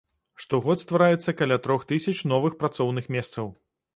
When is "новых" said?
2.31-2.57